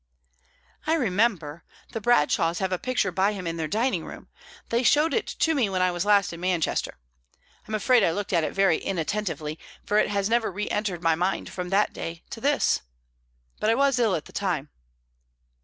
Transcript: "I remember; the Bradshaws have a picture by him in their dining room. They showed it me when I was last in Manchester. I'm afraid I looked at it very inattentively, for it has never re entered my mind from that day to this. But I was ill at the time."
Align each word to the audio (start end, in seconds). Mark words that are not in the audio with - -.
"I 0.87 0.95
remember; 0.95 1.63
the 1.91 2.01
Bradshaws 2.01 2.57
have 2.57 2.71
a 2.71 2.79
picture 2.79 3.11
by 3.11 3.33
him 3.33 3.45
in 3.45 3.57
their 3.57 3.67
dining 3.67 4.03
room. 4.03 4.29
They 4.69 4.81
showed 4.81 5.13
it 5.13 5.35
me 5.47 5.69
when 5.69 5.83
I 5.83 5.91
was 5.91 6.05
last 6.05 6.33
in 6.33 6.39
Manchester. 6.39 6.97
I'm 7.67 7.75
afraid 7.75 8.03
I 8.03 8.09
looked 8.11 8.33
at 8.33 8.43
it 8.43 8.51
very 8.53 8.79
inattentively, 8.83 9.59
for 9.85 9.99
it 9.99 10.09
has 10.09 10.27
never 10.27 10.51
re 10.51 10.67
entered 10.69 11.03
my 11.03 11.13
mind 11.13 11.51
from 11.51 11.69
that 11.69 11.93
day 11.93 12.23
to 12.31 12.41
this. 12.41 12.81
But 13.59 13.69
I 13.69 13.75
was 13.75 13.99
ill 13.99 14.15
at 14.15 14.25
the 14.25 14.33
time." 14.33 14.69